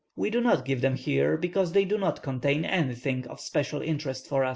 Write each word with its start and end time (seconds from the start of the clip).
We 0.15 0.31
do 0.31 0.41
not 0.41 0.65
give 0.65 0.81
them 0.81 0.95
here, 0.95 1.37
because 1.37 1.73
they 1.73 1.85
do 1.85 1.95
not 1.95 2.23
contain 2.23 2.65
anything 2.65 3.27
of 3.27 3.39
special 3.39 3.83
interest 3.83 4.25
for 4.25 4.43
us. 4.43 4.49